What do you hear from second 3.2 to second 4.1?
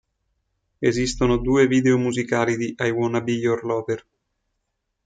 Be Your Lover".